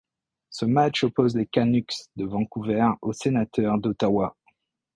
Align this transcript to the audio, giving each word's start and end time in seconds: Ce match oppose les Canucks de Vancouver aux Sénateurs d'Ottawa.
Ce 0.49 0.65
match 0.65 1.03
oppose 1.03 1.35
les 1.37 1.45
Canucks 1.45 1.93
de 2.15 2.25
Vancouver 2.25 2.87
aux 3.03 3.13
Sénateurs 3.13 3.77
d'Ottawa. 3.77 4.35